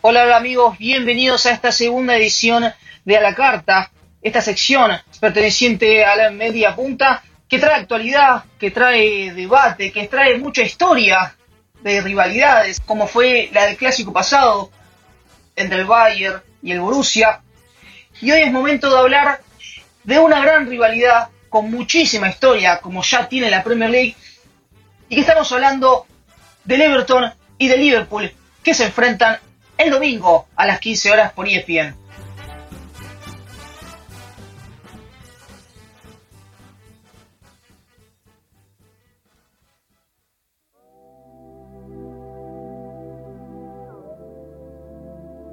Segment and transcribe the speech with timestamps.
[0.00, 2.72] Hola, amigos, bienvenidos a esta segunda edición
[3.04, 3.90] de A la Carta,
[4.22, 10.38] esta sección perteneciente a la media punta que trae actualidad, que trae debate, que trae
[10.38, 11.34] mucha historia
[11.82, 14.70] de rivalidades, como fue la del clásico pasado
[15.56, 17.40] entre el Bayern y el Borussia.
[18.20, 19.40] Y hoy es momento de hablar
[20.04, 24.14] de una gran rivalidad con muchísima historia, como ya tiene la Premier League,
[25.08, 26.06] y que estamos hablando
[26.62, 29.40] del Everton y del Liverpool, que se enfrentan
[29.78, 31.94] el domingo a las 15 horas por ESPN.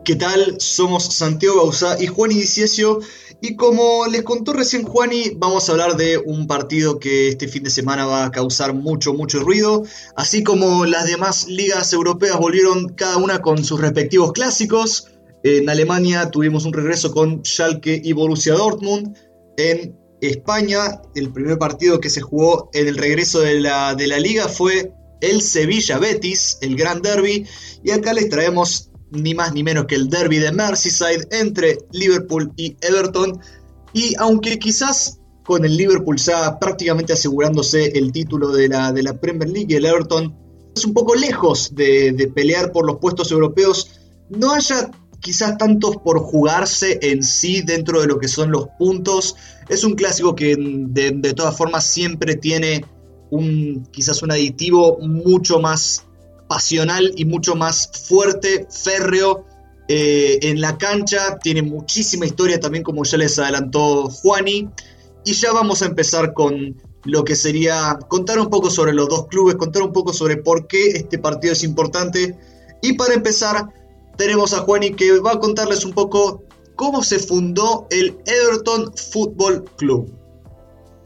[0.06, 0.58] ¿Qué tal?
[0.60, 3.00] Somos Santiago Bausa y Juan Diciesio
[3.42, 7.64] y como les contó recién Juani, vamos a hablar de un partido que este fin
[7.64, 9.84] de semana va a causar mucho, mucho ruido,
[10.16, 15.08] así como las demás ligas europeas volvieron cada una con sus respectivos clásicos.
[15.42, 19.18] En Alemania tuvimos un regreso con Schalke y Borussia Dortmund.
[19.58, 24.20] En España, el primer partido que se jugó en el regreso de la, de la
[24.20, 27.48] liga fue el Sevilla Betis, el Gran Derby.
[27.84, 32.52] Y acá les traemos ni más ni menos que el derby de Merseyside entre Liverpool
[32.56, 33.40] y Everton.
[33.94, 39.20] Y aunque quizás con el Liverpool ya prácticamente asegurándose el título de la, de la
[39.20, 40.36] Premier League, el Everton
[40.76, 43.92] es un poco lejos de, pelear por los puestos europeos,
[44.30, 49.36] no haya quizás tantos por jugarse en sí dentro de lo que son los puntos.
[49.70, 52.84] Es un clásico que de, de todas formas siempre tiene
[53.32, 56.06] un quizás un aditivo mucho más
[56.48, 59.46] pasional y mucho más fuerte, férreo
[59.88, 61.38] eh, en la cancha.
[61.40, 64.70] Tiene muchísima historia también, como ya les adelantó Juani.
[65.26, 69.28] Y ya vamos a empezar con lo que sería contar un poco sobre los dos
[69.28, 72.38] clubes, contar un poco sobre por qué este partido es importante.
[72.82, 73.70] Y para empezar,
[74.18, 76.44] tenemos a Juani que va a contarles un poco
[76.76, 80.14] cómo se fundó el Everton Football Club.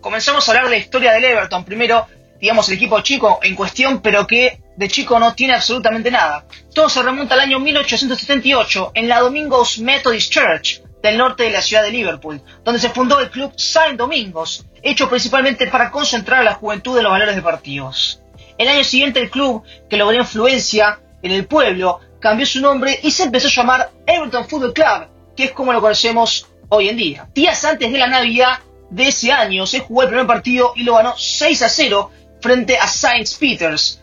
[0.02, 1.66] Comenzamos a hablar de la historia del Everton.
[1.66, 2.06] Primero,
[2.40, 6.46] digamos, el equipo chico en cuestión, pero que de chico no tiene absolutamente nada.
[6.74, 11.62] Todo se remonta al año 1878 en la Domingos Methodist Church del norte de la
[11.62, 16.44] ciudad de Liverpool, donde se fundó el club Saint Domingos, hecho principalmente para concentrar a
[16.46, 18.22] la juventud en los valores deportivos.
[18.58, 23.12] El año siguiente el club, que logró influencia en el pueblo, cambió su nombre y
[23.12, 27.28] se empezó a llamar Everton Football Club, que es como lo conocemos hoy en día.
[27.34, 28.60] Días antes de la Navidad
[28.90, 32.12] de ese año se jugó el primer partido y lo ganó 6 a 0
[32.42, 33.99] frente a Saint Peters,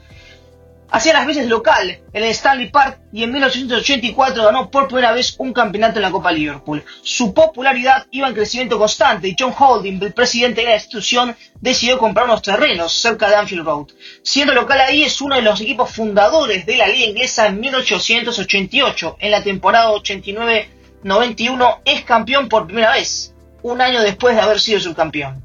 [0.89, 5.35] Hacía las veces local en el Stanley Park y en 1884 ganó por primera vez
[5.39, 6.85] un campeonato en la Copa Liverpool.
[7.03, 11.99] Su popularidad iba en crecimiento constante y John Holding, el presidente de la institución, decidió
[11.99, 13.87] comprar unos terrenos cerca de Anfield Road.
[14.23, 19.17] Siendo local ahí es uno de los equipos fundadores de la liga inglesa en 1888.
[19.19, 24.79] En la temporada 89-91 es campeón por primera vez, un año después de haber sido
[24.79, 25.45] subcampeón.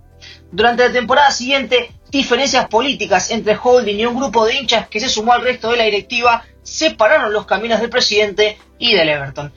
[0.51, 5.09] Durante la temporada siguiente diferencias políticas entre Holding y un grupo de hinchas que se
[5.09, 9.53] sumó al resto de la directiva separaron los caminos del presidente y del Everton.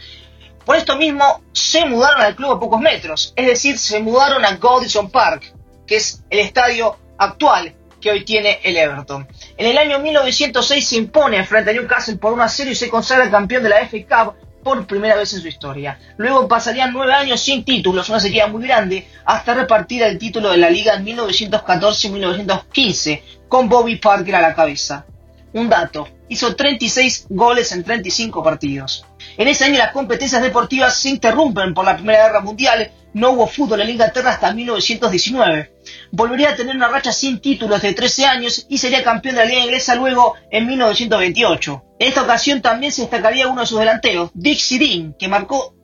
[0.65, 4.57] Por esto mismo se mudaron al club a pocos metros, es decir, se mudaron a
[4.57, 5.53] Goodison Park,
[5.87, 9.27] que es el estadio actual que hoy tiene el Everton.
[9.57, 12.89] En el año 1906 se impone frente a Newcastle por 1 a 0 y se
[12.89, 15.99] consagra campeón de la FA Cup por primera vez en su historia.
[16.17, 20.57] Luego pasarían nueve años sin títulos, una sequía muy grande, hasta repartir el título de
[20.57, 25.05] la liga en 1914 y 1915, con Bobby Parker a la cabeza.
[25.53, 29.07] Un dato, hizo 36 goles en 35 partidos.
[29.37, 33.47] En ese año las competencias deportivas se interrumpen por la Primera Guerra Mundial, no hubo
[33.47, 35.73] fútbol en Inglaterra hasta 1919.
[36.11, 39.49] Volvería a tener una racha sin títulos de 13 años y sería campeón de la
[39.49, 41.85] Liga Inglesa luego en 1928.
[41.99, 45.75] En esta ocasión también se destacaría uno de sus delanteros, Dixie Dean, que marcó,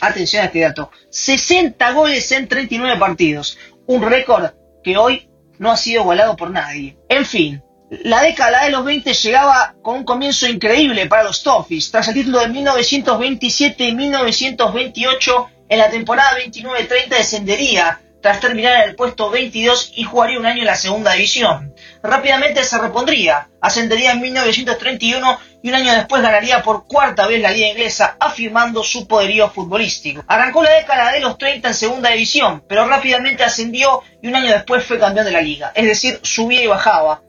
[0.00, 4.50] atención a este dato, 60 goles en 39 partidos, un récord
[4.82, 5.28] que hoy
[5.58, 6.96] no ha sido igualado por nadie.
[7.08, 11.90] En fin, la década de los 20 llegaba con un comienzo increíble para los Toffees.
[11.90, 18.90] Tras el título de 1927 y 1928, en la temporada 29-30 descendería tras terminar en
[18.90, 21.74] el puesto 22 y jugaría un año en la segunda división.
[22.02, 27.50] Rápidamente se repondría, ascendería en 1931 y un año después ganaría por cuarta vez la
[27.50, 30.22] liga inglesa, afirmando su poderío futbolístico.
[30.26, 34.52] Arrancó la década de los 30 en segunda división, pero rápidamente ascendió y un año
[34.52, 37.22] después fue campeón de la liga, es decir, subía y bajaba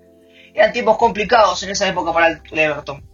[0.54, 3.11] eran tiempos complicados en esa época para el Everton.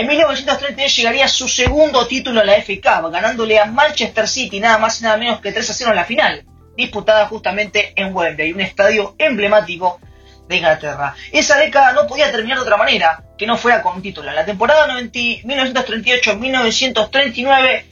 [0.00, 4.78] En 1933 llegaría su segundo título en la FA Cup, ganándole a Manchester City nada
[4.78, 6.42] más y nada menos que 3 a 0 en la final,
[6.74, 10.00] disputada justamente en Wembley, un estadio emblemático
[10.48, 11.14] de Inglaterra.
[11.32, 14.30] Esa década no podía terminar de otra manera que no fuera con un título.
[14.30, 17.84] En la temporada 1938-1939,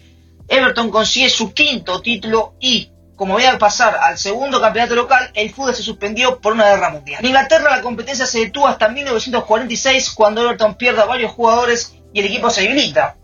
[0.49, 5.51] Everton consigue su quinto título y, como voy a pasar al segundo campeonato local, el
[5.51, 7.21] fútbol se suspendió por una guerra mundial.
[7.21, 12.21] En Inglaterra la competencia se detuvo hasta 1946 cuando Everton pierde a varios jugadores y
[12.21, 13.17] el equipo se debilita.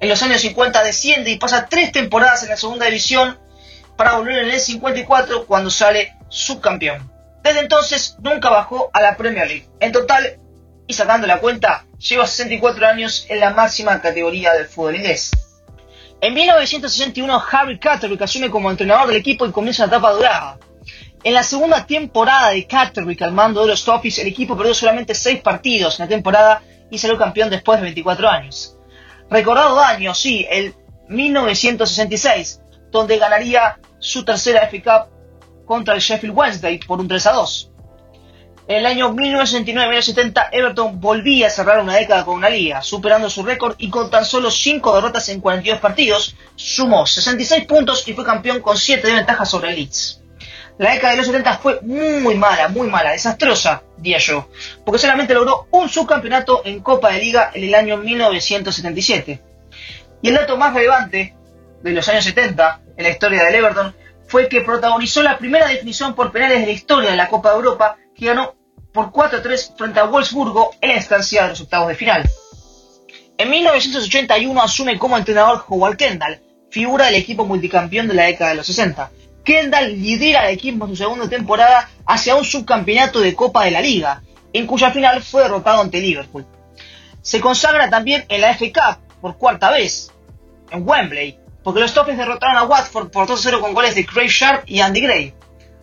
[0.00, 3.38] En los años 50 desciende y pasa tres temporadas en la segunda división
[3.96, 7.10] para volver en el 54 cuando sale subcampeón.
[7.42, 9.68] Desde entonces nunca bajó a la Premier League.
[9.80, 10.38] En total,
[10.86, 15.30] y sacando la cuenta, lleva 64 años en la máxima categoría del fútbol inglés.
[16.20, 20.58] En 1961, Harry Catterick asume como entrenador del equipo y comienza una etapa dorada.
[21.22, 25.14] En la segunda temporada de Catterick al mando de los Toffees, el equipo perdió solamente
[25.14, 28.76] 6 partidos en la temporada y salió campeón después de 24 años.
[29.30, 30.74] Recordado año, sí, el
[31.08, 32.60] 1966,
[32.90, 37.72] donde ganaría su tercera FA Cup contra el Sheffield Wednesday por un 3 a 2.
[38.68, 43.44] En el año 1969-1970, Everton volvía a cerrar una década con una liga, superando su
[43.44, 48.24] récord y con tan solo 5 derrotas en 42 partidos, sumó 66 puntos y fue
[48.24, 50.20] campeón con 7 de ventaja sobre el Leeds.
[50.78, 54.48] La década de los 70 fue muy mala, muy mala, desastrosa, diría yo,
[54.84, 59.42] porque solamente logró un subcampeonato en Copa de Liga en el año 1977.
[60.20, 61.34] Y el dato más relevante
[61.82, 63.94] de los años 70 en la historia del Everton
[64.26, 67.56] fue que protagonizó la primera definición por penales de la historia de la Copa de
[67.56, 68.54] Europa, que ganó
[68.92, 72.28] por 4-3 frente a Wolfsburgo en la estancia de los octavos de final.
[73.38, 76.40] En 1981 asume como entrenador Howard Kendall,
[76.70, 79.10] figura del equipo multicampeón de la década de los 60.
[79.46, 83.80] Kendall lidera al equipo en su segunda temporada hacia un subcampeonato de Copa de la
[83.80, 84.20] Liga,
[84.52, 86.44] en cuya final fue derrotado ante Liverpool.
[87.22, 90.12] Se consagra también en la FA Cup por cuarta vez,
[90.70, 94.64] en Wembley, porque los Toffees derrotaron a Watford por 2-0 con goles de Craig Sharp
[94.66, 95.34] y Andy Gray.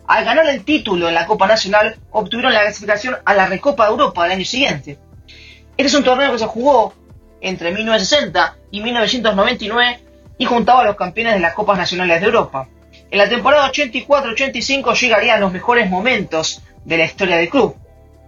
[0.06, 3.92] Al ganar el título en la Copa Nacional, obtuvieron la clasificación a la Recopa de
[3.92, 4.98] Europa del año siguiente.
[5.78, 6.92] Este es un torneo que se jugó
[7.40, 10.04] entre 1960 y 1999
[10.36, 12.68] y juntaba a los campeones de las Copas Nacionales de Europa.
[13.14, 17.76] En la temporada 84-85 llegarían los mejores momentos de la historia del club,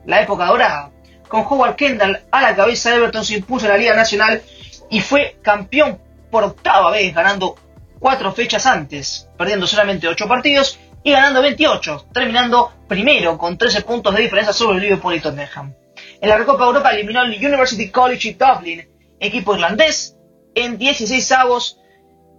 [0.04, 0.92] la época dorada.
[1.26, 4.42] Con Howard Kendall a la cabeza Everton se impuso a la Liga Nacional
[4.88, 5.98] y fue campeón
[6.30, 7.56] por octava vez, ganando
[7.98, 14.14] cuatro fechas antes, perdiendo solamente ocho partidos y ganando 28, terminando primero con 13 puntos
[14.14, 15.74] de diferencia sobre el Liverpool y Tottenham.
[16.20, 18.88] En la Recopa Europa eliminó al University College Dublin,
[19.18, 20.16] equipo irlandés,
[20.54, 21.80] en 16 avos.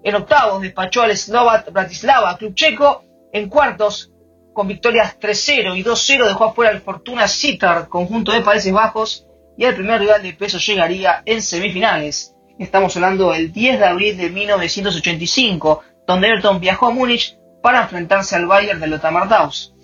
[0.07, 3.03] En octavos despachó al Slovat Bratislava, club checo.
[3.33, 4.09] En cuartos,
[4.53, 9.27] con victorias 3-0 y 2-0, dejó afuera al Fortuna Sittard, conjunto de Países Bajos.
[9.57, 12.33] Y el primer rival de peso llegaría en semifinales.
[12.57, 18.37] Estamos hablando del 10 de abril de 1985, donde Everton viajó a Múnich para enfrentarse
[18.37, 19.75] al Bayern de Lothar Daus.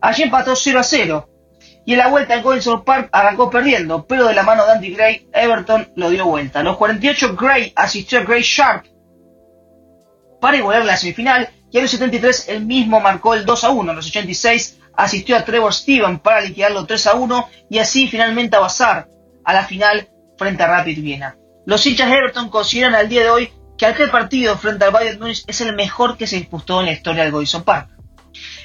[0.00, 1.28] Allí empató 0 a 0
[1.86, 4.92] y en la vuelta al Goldson Park arrancó perdiendo, pero de la mano de Andy
[4.92, 6.60] Gray, Everton lo dio vuelta.
[6.60, 8.86] A los 48 Gray asistió a Gray Sharp
[10.40, 13.92] para igualar la semifinal y a los 73 el mismo marcó el 2 a 1.
[13.92, 18.56] A los 86 asistió a Trevor Steven para liquidarlo 3 a 1 y así finalmente
[18.56, 19.08] avanzar
[19.44, 21.36] a la final frente a Rapid Viena.
[21.66, 25.44] Los hinchas Everton consideran al día de hoy que aquel partido frente al Bayern Munich
[25.46, 27.90] es el mejor que se disputó en la historia del Goodison Park.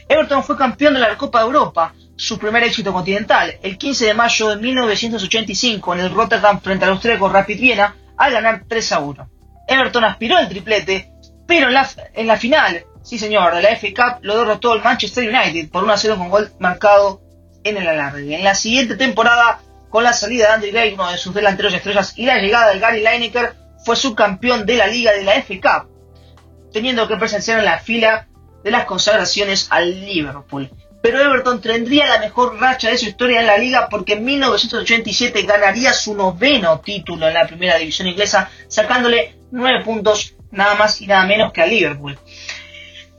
[0.10, 4.50] Everton fue campeón de la Copa Europa, su primer éxito continental, el 15 de mayo
[4.50, 9.30] de 1985 en el Rotterdam frente al austríaco Rapid Viena al ganar 3 a 1.
[9.68, 11.12] Everton aspiró al triplete,
[11.48, 15.72] pero en la, final, sí señor, de la FA Cup lo derrotó el Manchester United
[15.72, 17.24] por 1 a 0 con gol marcado
[17.64, 18.36] en el alargue.
[18.36, 19.60] En la siguiente temporada
[19.90, 22.78] con la salida de Andy Gray, uno de sus delanteros estrellas, y la llegada de
[22.78, 27.66] Gary Lineker, fue subcampeón de la Liga de la FA Cup, teniendo que presenciar en
[27.66, 28.28] la fila
[28.64, 30.70] de las consagraciones al Liverpool.
[31.02, 35.42] Pero Everton tendría la mejor racha de su historia en la liga porque en 1987
[35.44, 41.08] ganaría su noveno título en la primera división inglesa, sacándole nueve puntos nada más y
[41.08, 42.18] nada menos que a Liverpool.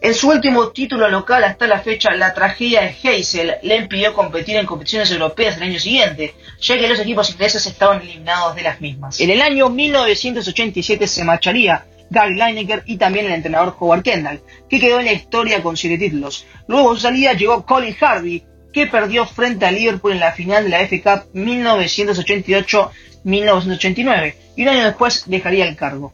[0.00, 4.56] En su último título local hasta la fecha, la tragedia de Heysel le impidió competir
[4.56, 8.80] en competiciones europeas el año siguiente, ya que los equipos ingleses estaban eliminados de las
[8.80, 9.20] mismas.
[9.20, 14.78] En el año 1987 se marcharía Gary Lineker y también el entrenador Howard Kendall, que
[14.78, 16.46] quedó en la historia con siete títulos.
[16.68, 20.70] Luego su salida llegó Colin Harvey, que perdió frente a Liverpool en la final de
[20.70, 26.12] la Cup 1988-1989, y un año después dejaría el cargo.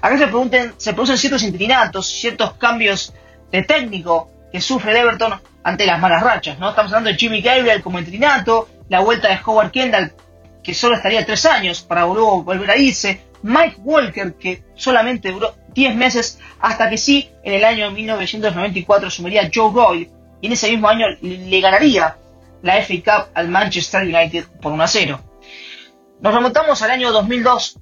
[0.00, 3.12] Acá se, pregunten, se producen ciertos interinatos, ciertos cambios
[3.50, 6.68] de técnico que sufre el Everton ante las malas rachas, ¿no?
[6.70, 10.12] Estamos hablando de Jimmy Gabriel como entrenato, la vuelta de Howard Kendall,
[10.62, 15.54] que solo estaría tres años para luego volver a irse, Mike Walker, que solamente duró
[15.74, 20.10] 10 meses, hasta que sí, en el año 1994 asumiría Joe Roy,
[20.40, 22.16] y en ese mismo año le ganaría
[22.62, 25.20] la FA Cup al Manchester United por 1 a 0.
[26.22, 27.78] Nos remontamos al año 2002,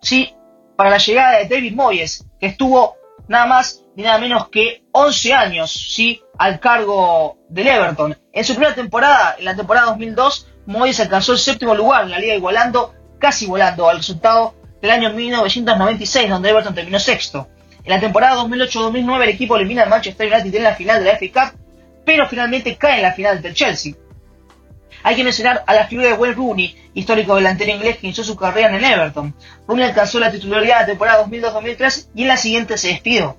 [0.00, 0.34] sí,
[0.76, 2.96] para la llegada de David Moyes, que estuvo
[3.28, 8.16] nada más ni nada menos que 11 años, sí, al cargo del Everton.
[8.32, 12.18] En su primera temporada, en la temporada 2002, Moyes alcanzó el séptimo lugar en la
[12.18, 17.48] liga igualando, casi igualando al resultado del año 1996, donde Everton terminó sexto.
[17.84, 21.18] En la temporada 2008-2009 el equipo elimina al Manchester United en la final de la
[21.18, 21.58] FA Cup,
[22.04, 23.94] pero finalmente cae en la final del Chelsea.
[25.04, 28.36] Hay que mencionar a la figura de Wayne Rooney, histórico delantero inglés que inició su
[28.36, 29.34] carrera en el Everton.
[29.66, 33.36] Rooney alcanzó la titularidad de la temporada 2002-2003 y en la siguiente se despidió.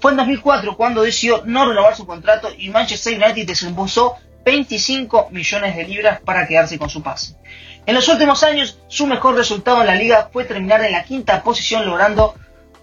[0.00, 5.76] Fue en 2004 cuando decidió no renovar su contrato y Manchester United desembolsó 25 millones
[5.76, 7.36] de libras para quedarse con su pase.
[7.86, 11.42] En los últimos años, su mejor resultado en la liga fue terminar en la quinta
[11.42, 12.34] posición logrando,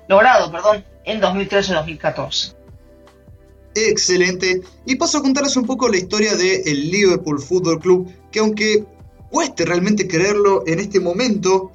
[0.07, 2.55] logrado perdón, en 2013-2014.
[3.75, 4.61] Excelente.
[4.85, 8.85] Y paso a contarles un poco la historia del Liverpool Football Club, que aunque
[9.29, 11.71] cueste realmente creerlo en este momento,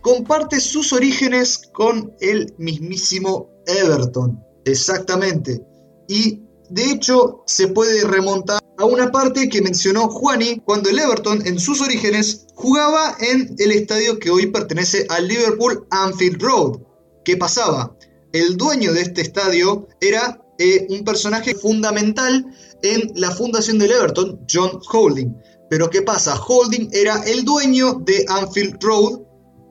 [0.00, 4.42] comparte sus orígenes con el mismísimo Everton.
[4.64, 5.60] Exactamente.
[6.08, 6.40] Y
[6.74, 11.60] de hecho se puede remontar a una parte que mencionó Juani cuando el Everton en
[11.60, 16.80] sus orígenes jugaba en el estadio que hoy pertenece al Liverpool Anfield Road.
[17.24, 17.96] ¿Qué pasaba?
[18.32, 22.44] El dueño de este estadio era eh, un personaje fundamental
[22.82, 25.32] en la fundación del Everton, John Holding.
[25.70, 26.34] Pero ¿qué pasa?
[26.34, 29.20] Holding era el dueño de Anfield Road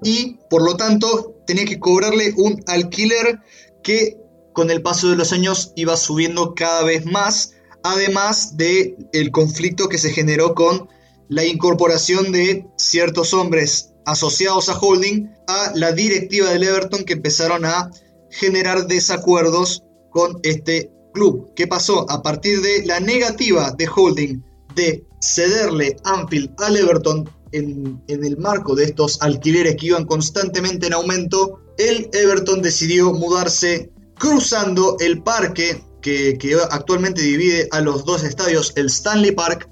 [0.04, 3.40] y por lo tanto tenía que cobrarle un alquiler
[3.84, 4.23] que
[4.54, 9.90] con el paso de los años iba subiendo cada vez más, además de el conflicto
[9.90, 10.88] que se generó con
[11.30, 17.66] la incorporación de ciertos hombres asociados a Holding a la directiva del Everton que empezaron
[17.66, 17.90] a
[18.30, 21.52] generar desacuerdos con este club.
[21.56, 22.10] ¿Qué pasó?
[22.10, 24.44] A partir de la negativa de Holding
[24.76, 30.94] de cederle Anfield al Everton en, el marco de estos alquileres que iban constantemente en
[30.94, 36.38] aumento, el Everton decidió mudarse cruzando el parque que,
[36.70, 39.70] actualmente divide a los dos estadios, el Stanley Park,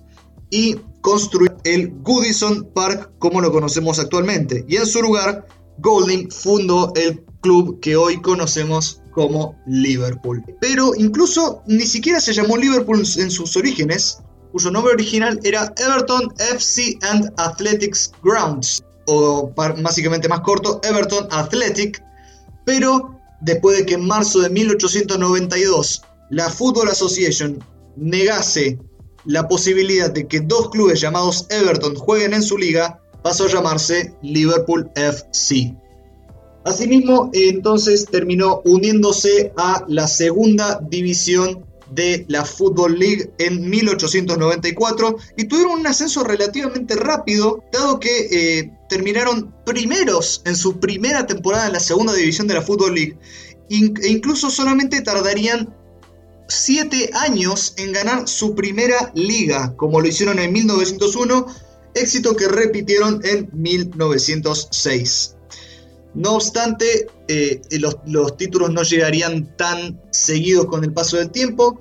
[0.50, 4.66] y construir el Goodison Park como lo conocemos actualmente.
[4.68, 5.48] Y en su lugar,
[5.80, 10.44] Golding fundó el club que hoy conocemos como Liverpool.
[10.60, 14.20] Pero incluso ni siquiera se llamó Liverpool en sus orígenes,
[14.52, 22.04] cuyo nombre original era Everton FC and Athletics Grounds, o básicamente más corto, Everton Athletic,
[22.66, 27.60] pero después de que en marzo de 1892 la Football Association
[27.96, 28.80] negase
[29.26, 34.16] la posibilidad de que dos clubes llamados Everton jueguen en su liga, pasó a llamarse
[34.22, 35.76] Liverpool FC.
[36.64, 45.46] Asimismo, entonces terminó uniéndose a la segunda división de la Football League en 1894 y
[45.46, 51.74] tuvieron un ascenso relativamente rápido, dado que eh, terminaron primeros en su primera temporada en
[51.74, 53.18] la segunda división de la Football League
[53.70, 55.74] e incluso solamente tardarían
[56.50, 61.46] siete años en ganar su primera liga, como lo hicieron en 1901,
[61.94, 65.36] éxito que repitieron en 1906.
[66.14, 67.62] No obstante, eh,
[68.06, 71.80] los, títulos no llegarían tan seguidos con el paso del tiempo.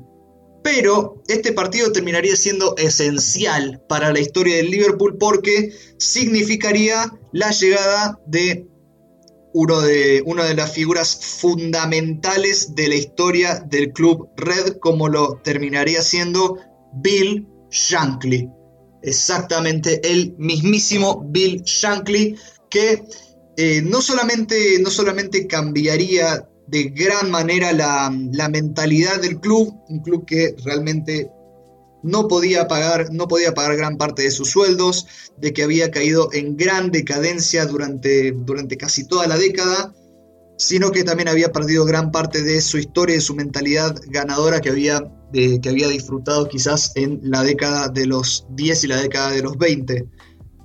[0.63, 8.17] pero este partido terminaría siendo esencial para la historia del Liverpool porque significaría la llegada
[8.27, 8.65] de,
[9.53, 15.41] uno de una de las figuras fundamentales de la historia del club Red, como lo
[15.43, 16.57] terminaría siendo
[16.93, 18.49] Bill Shankly.
[19.03, 22.37] Exactamente, el mismísimo Bill Shankly,
[22.69, 23.03] que
[23.57, 28.09] eh, no, solamente, no solamente cambiaría de gran manera la,
[28.49, 31.29] mentalidad del club, un club que realmente
[32.01, 35.05] no podía pagar, no podía pagar gran parte de sus sueldos,
[35.37, 39.93] de que había caído en gran decadencia durante, durante casi toda la década,
[40.57, 44.61] sino que también había perdido gran parte de su historia y de su mentalidad ganadora
[44.61, 49.31] que había, que había disfrutado quizás en la década de los 10 y la década
[49.31, 50.07] de los 20.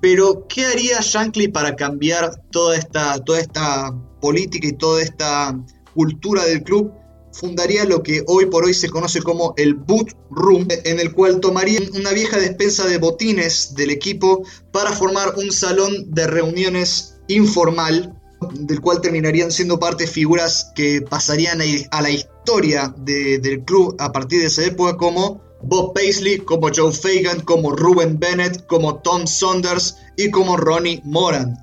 [0.01, 5.59] Pero, ¿qué haría Shankly para cambiar toda esta, toda esta política y toda esta
[5.95, 6.93] cultura del club,
[7.33, 11.41] fundaría lo que hoy por hoy se conoce como el Boot Room, en el cual
[11.41, 18.18] tomaría una vieja despensa de botines del equipo para formar un salón de reuniones informal,
[18.52, 24.40] del cual terminarían siendo parte figuras que pasarían a la historia del club a partir
[24.40, 29.97] de esa época, como Bob Paisley, como Joe Fagan, como Ruben Bennett, como Tom Saunders
[30.16, 31.57] y como Ronnie Moran.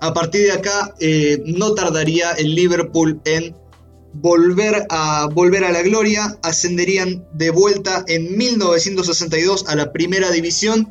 [0.00, 3.54] A partir de acá, eh, no tardaría el Liverpool en
[4.14, 10.88] volver a, volver a la gloria, ascenderían de vuelta en 1962 a la primera división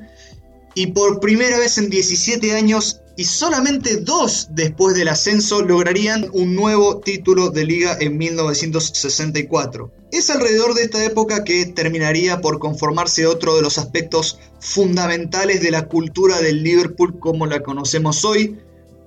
[0.75, 6.55] y por primera vez en 17 años y solamente dos después del ascenso lograrían un
[6.55, 9.91] nuevo título de liga en 1964.
[10.11, 15.71] Es alrededor de esta época que terminaría por conformarse otro de los aspectos fundamentales de
[15.71, 18.59] la cultura del Liverpool como la conocemos hoy,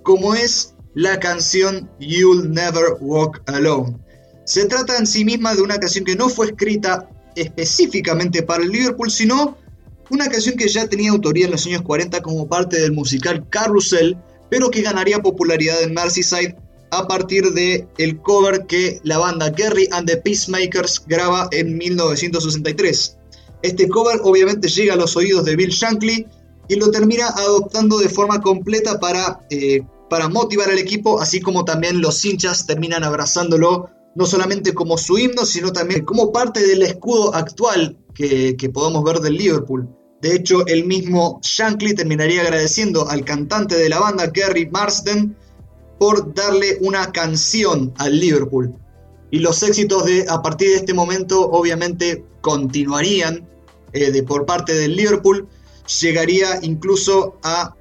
[0.03, 3.99] como es la canción You'll Never Walk Alone.
[4.45, 8.71] Se trata en sí misma de una canción que no fue escrita específicamente para el
[8.71, 9.59] Liverpool, sino
[10.11, 14.17] una canción que ya tenía autoría en los años 40 como parte del musical Carrusel,
[14.51, 16.57] pero que ganaría popularidad en Merseyside
[16.91, 17.87] a partir de
[18.23, 23.17] cover que la banda Gary and the Peacemakers graba en 1963.
[23.63, 26.27] Este cover obviamente llega a los oídos de Bill Shankly
[26.69, 31.65] y lo termina adoptando de forma completa para, eh, para motivar al equipo, así como
[31.65, 36.83] también los hinchas terminan abrazándolo no solamente como su himno, sino también como parte del
[36.83, 39.89] escudo actual que, podemos ver del Liverpool.
[40.23, 45.37] De hecho, el mismo Shankly terminaría agradeciendo al cantante de la banda, Gary Marsden,
[46.01, 48.75] por darle una canción al Liverpool.
[49.31, 53.47] Y los éxitos de, a partir de este momento obviamente continuarían
[53.93, 55.47] eh, de, por parte del Liverpool.
[56.01, 57.75] Llegaría incluso a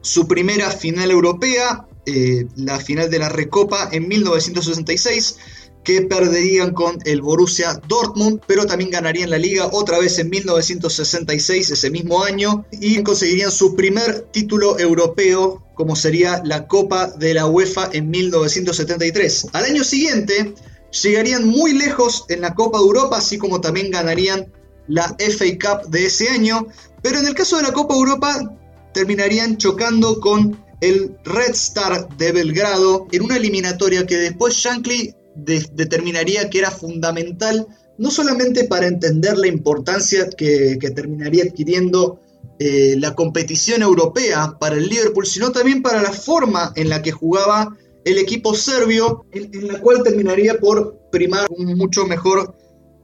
[0.00, 5.36] su primera final europea, eh, la final de la Recopa en 1966
[5.84, 11.70] que perderían con el Borussia Dortmund, pero también ganarían la liga otra vez en 1966,
[11.70, 17.46] ese mismo año, y conseguirían su primer título europeo, como sería la Copa de la
[17.46, 19.46] UEFA en 1973.
[19.52, 20.54] Al año siguiente,
[21.02, 24.52] llegarían muy lejos en la Copa de Europa, así como también ganarían
[24.88, 26.66] la FA Cup de ese año,
[27.02, 28.58] pero en el caso de la Copa Europa,
[28.92, 36.50] terminarían chocando con el Red Star de Belgrado en una eliminatoria que después Shankly determinaría
[36.50, 37.66] que era fundamental
[37.98, 42.20] no solamente para entender la importancia que, terminaría adquiriendo
[42.58, 47.10] eh, la competición europea para el Liverpool, sino también para la forma en la que
[47.10, 52.56] jugaba el equipo serbio, en, la cual terminaría por primar un mucho mejor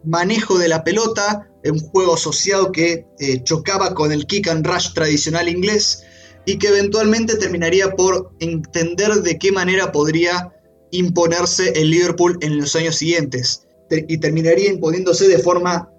[0.05, 4.93] manejo de la pelota, un juego asociado que eh, chocaba con el kick and rush
[4.93, 6.05] tradicional inglés
[6.47, 10.53] y que eventualmente terminaría por entender de qué manera podría
[10.91, 15.91] imponerse el Liverpool en los años siguientes y terminaría imponiéndose de forma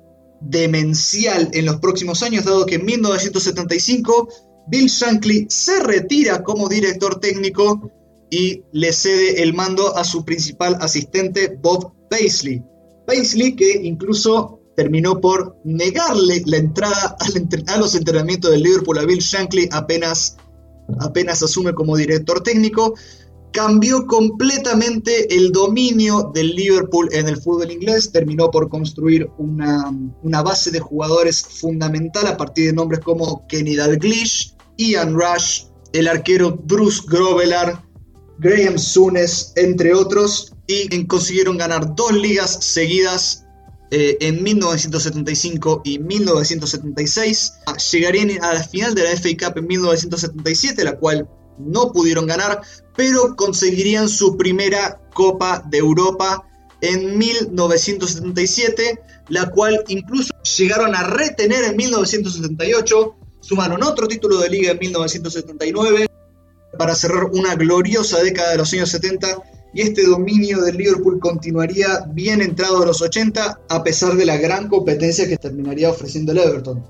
[0.41, 4.29] demencial en los próximos años, dado que en 1975
[4.67, 7.91] Bill Shankly se retira como director técnico
[8.29, 12.63] y le cede el mando a su principal asistente Bob Paisley.
[13.05, 17.18] Paisley que incluso terminó por negarle la entrada
[17.68, 20.38] a los entrenamientos del Liverpool a Bill Shankly apenas,
[21.00, 22.96] apenas asume como director técnico.
[23.52, 30.72] Cambió completamente el dominio del Liverpool en el fútbol inglés, terminó por construir una, base
[30.72, 37.04] de jugadores fundamental a partir de nombres como Kenny Dalglish, Ian Rush, el arquero Bruce
[37.08, 37.82] Grovelar,
[38.40, 43.44] Graham Souness, entre otros, y consiguieron ganar dos ligas seguidas
[43.97, 47.53] eh, en 1975 y 1976.
[47.93, 52.60] Llegarían a la final de la FA Cup en 1977, la cual no pudieron ganar,
[52.97, 56.45] pero conseguirían su primera Copa de Europa
[56.81, 64.71] en 1977, la cual incluso llegaron a retener en 1978, sumaron otro título de liga
[64.73, 66.08] en 1979
[66.77, 72.06] para cerrar una gloriosa década de los años 70 y este dominio del Liverpool continuaría
[72.14, 76.38] bien entrado a los 80 a pesar de la gran competencia que terminaría ofreciendo el
[76.38, 76.82] Everton.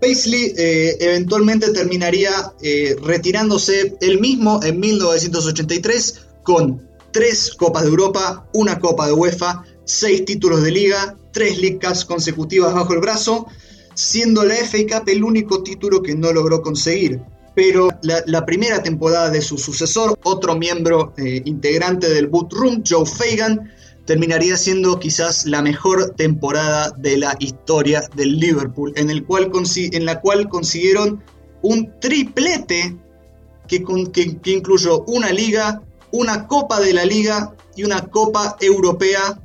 [0.00, 2.30] Paisley eh, eventualmente terminaría
[2.62, 9.64] eh, retirándose él mismo en 1983 con tres Copas de Europa, una Copa de UEFA,
[9.84, 13.48] seis títulos de liga, tres League Cups consecutivas bajo el brazo,
[13.94, 17.20] siendo la FA Cup el único título que no logró conseguir.
[17.54, 23.04] Pero la, primera temporada de su sucesor, otro miembro eh, integrante del Boot Room, Joe
[23.04, 23.70] Fagan,
[24.04, 29.08] terminaría siendo quizás la mejor temporada de la historia del Liverpool, en,
[30.06, 31.22] la cual consiguieron
[31.62, 32.96] un triplete
[33.68, 33.82] que,
[34.44, 39.40] incluyó una liga, una copa de la liga y una copa europea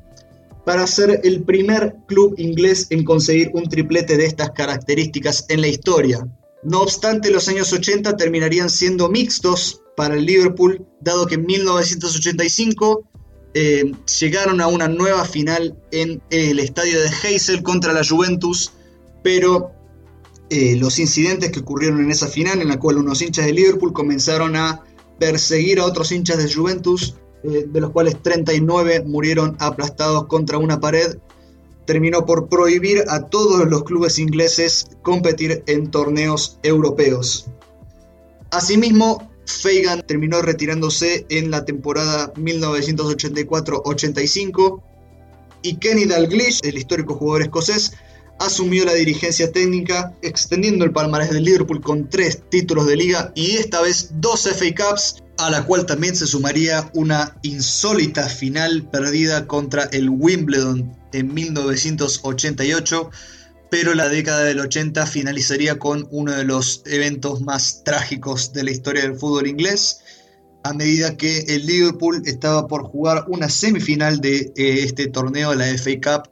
[0.65, 5.67] para ser el primer club inglés en conseguir un triplete de estas características en la
[5.67, 6.27] historia.
[6.63, 13.03] No obstante, los años 80 terminarían siendo mixtos para el Liverpool, dado que en 1985
[13.53, 18.73] eh, llegaron a una nueva final en el estadio de Heysel contra la Juventus,
[19.23, 19.71] pero
[20.49, 23.93] eh, los incidentes que ocurrieron en esa final, en la cual unos hinchas de Liverpool
[23.93, 24.83] comenzaron a
[25.19, 30.79] perseguir a otros hinchas de Juventus, eh, de los cuales 39 murieron aplastados contra una
[30.79, 31.17] pared,
[31.87, 37.47] terminó por prohibir a todos los clubes ingleses competir en torneos europeos.
[38.51, 44.81] Asimismo, Fagan terminó retirándose en la temporada 1984-85
[45.61, 47.93] y Kenny Dalglish, el histórico jugador escocés,
[48.39, 53.57] asumió la dirigencia técnica, extendiendo el palmarés del Liverpool con tres títulos de liga y
[53.57, 59.47] esta vez dos FA Cups, a la cual también se sumaría una insólita final perdida
[59.47, 63.09] contra el Wimbledon en 1988
[63.69, 68.71] pero la década del 80 finalizaría con uno de los eventos más trágicos de la
[68.71, 69.99] historia del fútbol inglés,
[70.63, 75.65] a medida que el Liverpool estaba por jugar una semifinal de eh, este torneo, la
[75.77, 76.31] FA Cup,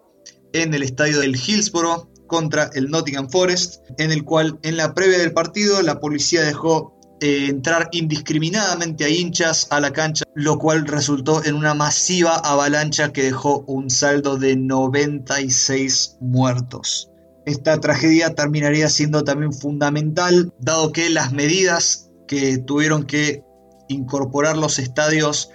[0.54, 5.20] en el estadio del Hillsborough contra el Nottingham Forest, en el cual en la previa
[5.20, 10.86] del partido la policía dejó eh, entrar indiscriminadamente a hinchas a la cancha, lo cual
[10.86, 17.10] resultó en una masiva avalancha que dejó un saldo de 96 muertos.
[17.46, 23.44] Esta tragedia terminaría siendo también fundamental, dado que las medidas que tuvieron que
[23.88, 25.52] incorporar los estadios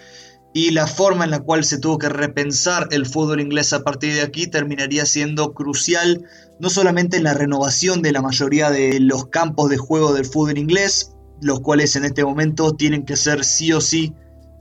[0.52, 4.14] y la forma en la cual se tuvo que repensar el fútbol inglés a partir
[4.14, 6.24] de aquí terminaría siendo crucial,
[6.58, 10.58] no solamente en la renovación de la mayoría de los campos de juego del fútbol
[10.58, 14.14] inglés, los cuales en este momento tienen que ser sí o sí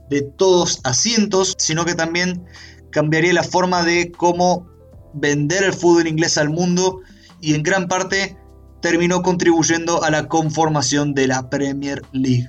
[0.08, 2.44] de todos asientos, sino que también
[2.90, 4.66] cambiaría la forma de cómo
[5.14, 7.00] vender el fútbol inglés al mundo
[7.40, 8.36] y en gran parte
[8.82, 12.48] terminó contribuyendo a la conformación de la Premier League.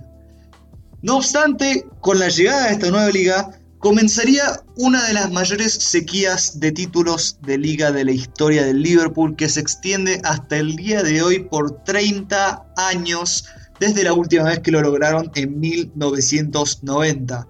[1.02, 6.60] No obstante, con la llegada de esta nueva liga, comenzaría una de las mayores sequías
[6.60, 11.02] de títulos de liga de la historia del Liverpool que se extiende hasta el día
[11.02, 13.46] de hoy por 30 años
[13.82, 17.48] desde la última vez que lo lograron en 1990.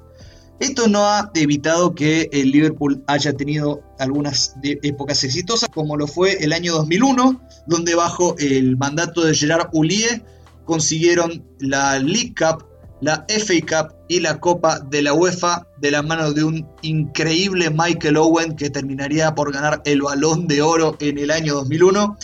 [0.61, 6.41] Esto no ha evitado que el Liverpool haya tenido algunas épocas exitosas, como lo fue
[6.41, 10.23] el año 2001, donde bajo el mandato de Gerard Houllier
[10.63, 12.65] consiguieron la League Cup,
[13.01, 17.69] la FA Cup y la Copa de la UEFA de la mano de un increíble
[17.71, 22.17] Michael Owen que terminaría por ganar el balón de oro en el año 2001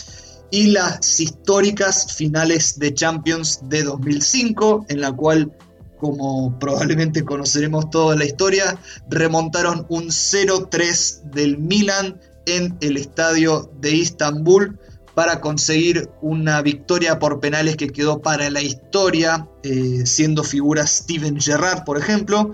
[0.50, 5.52] y las históricas finales de Champions de 2005 en la cual
[5.98, 8.78] como probablemente conoceremos toda la historia,
[9.10, 14.78] remontaron un 0-3 del Milan en el estadio de Istambul
[15.14, 21.40] para conseguir una victoria por penales que quedó para la historia, eh, siendo figura Steven
[21.40, 22.52] Gerrard, por ejemplo,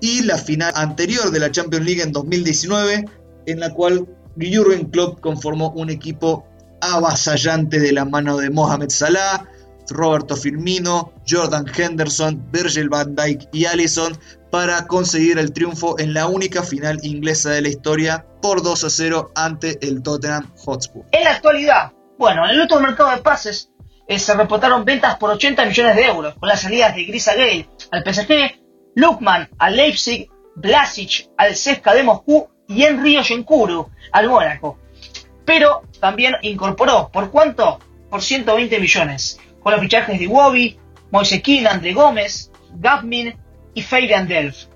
[0.00, 3.06] y la final anterior de la Champions League en 2019,
[3.46, 6.46] en la cual Jurgen Klopp conformó un equipo
[6.82, 9.46] avasallante de la mano de Mohamed Salah,
[9.88, 14.18] Roberto Firmino, Jordan Henderson, Virgil van Dijk y Allison
[14.50, 18.90] para conseguir el triunfo en la única final inglesa de la historia por 2 a
[18.90, 21.04] 0 ante el Tottenham Hotspur.
[21.12, 23.70] En la actualidad, bueno, en el último mercado de pases
[24.08, 27.68] eh, se reportaron ventas por 80 millones de euros con las salidas de Grisa Gale
[27.92, 28.60] al PSG,
[28.96, 34.78] Lukman al Leipzig, Blasic al CSKA de Moscú y Enrio Yenkuru al Mónaco.
[35.44, 37.78] Pero también incorporó, ¿por cuánto?
[38.10, 40.78] Por 120 millones con los fichajes de Wobby,
[41.10, 43.36] Moise Keane, André Gómez, Gavmin
[43.74, 44.66] y Fabian Delph.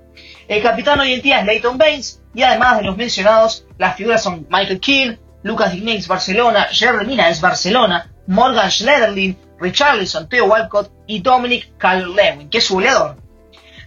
[0.49, 4.23] El capitán hoy en día es Leighton Baines, Y además de los mencionados, las figuras
[4.23, 10.91] son Michael Keane, Lucas Digne Barcelona, Jerry Mina es Barcelona, Morgan Schneiderlin, Richarlison, Theo Walcott
[11.07, 13.17] y Dominic Calvert-Lewin, que es su goleador.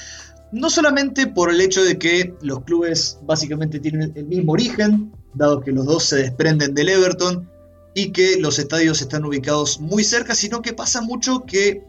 [0.51, 5.61] no solamente por el hecho de que los clubes básicamente tienen el mismo origen, dado
[5.61, 7.51] que los dos se desprenden del Everton
[7.93, 11.85] y que los estadios están ubicados muy cerca, sino que pasa mucho que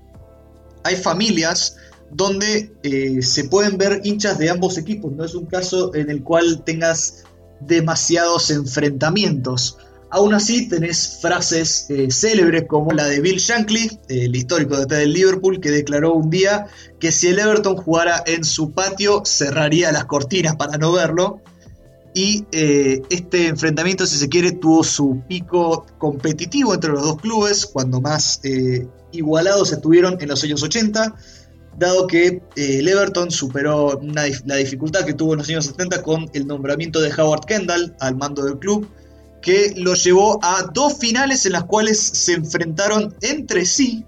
[0.83, 1.77] hay familias
[2.11, 5.13] donde eh, se pueden ver hinchas de ambos equipos.
[5.13, 7.23] No es un caso en el cual tengas
[7.61, 9.77] demasiados enfrentamientos.
[10.13, 15.13] Aún así, tenés frases eh, célebres como la de Bill Shankly, el histórico de del
[15.13, 16.67] Liverpool, que declaró un día
[16.99, 21.39] que si el Everton jugara en su patio, cerraría las cortinas para no verlo.
[22.13, 27.65] Y eh, este enfrentamiento, si se quiere, tuvo su pico competitivo entre los dos clubes,
[27.65, 31.15] cuando más eh, igualados estuvieron en los años 80,
[31.77, 36.47] dado que el Everton superó la dificultad que tuvo en los años 70 con el
[36.47, 38.89] nombramiento de Howard Kendall al mando del club
[39.41, 44.05] que lo llevó a dos finales en las cuales se enfrentaron entre sí.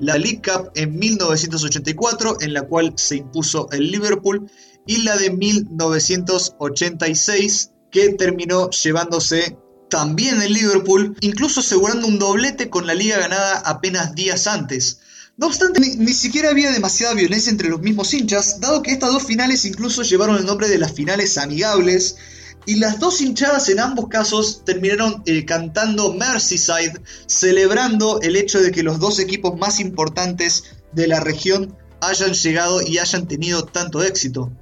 [0.00, 4.48] La League Cup en 1984, en la cual se impuso el Liverpool,
[4.86, 9.58] y la de 1986, que terminó llevándose
[9.90, 15.00] también el Liverpool, incluso asegurando un doblete con la liga ganada apenas días antes.
[15.36, 19.12] No obstante, ni, ni, siquiera había demasiada violencia entre los mismos hinchas, dado que estas
[19.12, 22.16] dos finales incluso llevaron el nombre de las finales amigables,
[22.66, 28.70] y las dos hinchadas en ambos casos terminaron eh, cantando Merseyside, celebrando el hecho de
[28.70, 34.02] que los dos equipos más importantes de la región hayan llegado y hayan tenido tanto
[34.02, 34.52] éxito.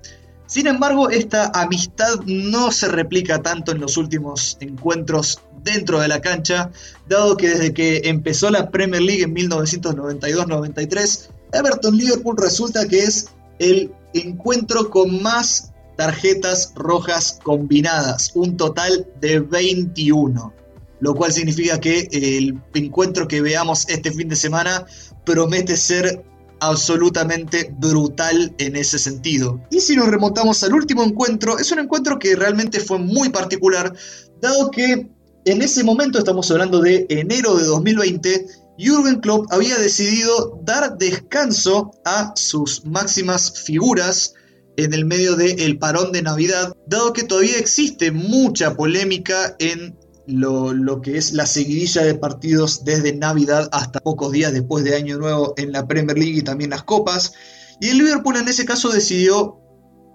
[0.47, 6.21] Sin embargo, esta amistad no se replica tanto en los últimos encuentros dentro de la
[6.21, 6.71] cancha,
[7.09, 13.31] dado que desde que empezó la Premier League en 1992-93, Everton Liverpool resulta que es
[13.59, 20.53] el encuentro con más tarjetas rojas combinadas, un total de 21,
[21.01, 24.87] lo cual significa que el encuentro que veamos este fin de semana
[25.25, 26.25] promete ser
[26.61, 29.61] absolutamente brutal en ese sentido.
[29.71, 33.95] Y si nos remontamos al último encuentro, es un encuentro que realmente fue muy particular,
[34.41, 35.09] dado que
[35.47, 38.47] en ese momento, estamos hablando de enero de 2020,
[38.79, 44.35] Jürgen Klopp había decidido dar descanso a sus máximas figuras,
[44.77, 51.01] en el medio del parón de Navidad, dado que todavía existe mucha polémica en lo,
[51.01, 55.55] que es la seguidilla de partidos desde Navidad hasta pocos días después de Año Nuevo
[55.57, 57.33] en la Premier League y también las copas.
[57.81, 59.61] Y el Liverpool en ese caso decidió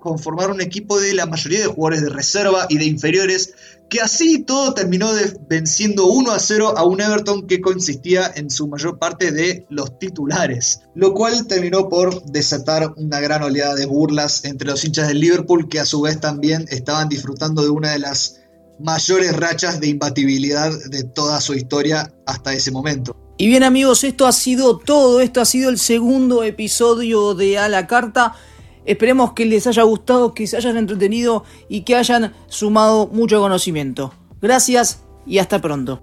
[0.02, 3.54] conformar un equipo de la mayoría de jugadores de reserva y de inferiores,
[3.88, 5.10] que así todo terminó
[5.48, 10.00] venciendo 1 a 0 a un Everton que consistía en su mayor parte de los
[10.00, 15.20] titulares, lo cual terminó por desatar una gran oleada de burlas entre los hinchas del
[15.20, 18.42] Liverpool, que a su vez también estaban disfrutando de una de las
[18.80, 23.16] mayores rachas de imbatibilidad de toda su historia hasta ese momento.
[23.38, 27.68] Y bien amigos, esto ha sido todo, esto ha sido el segundo episodio de A
[27.70, 28.36] la Carta.
[28.86, 34.14] Esperemos que les haya gustado, que se hayan entretenido y que hayan sumado mucho conocimiento.
[34.42, 36.02] Gracias y hasta pronto.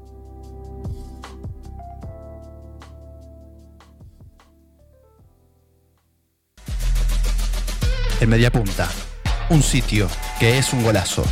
[8.21, 8.88] El Mediapunta,
[9.51, 10.09] un sitio
[10.41, 11.25] que es un golazo.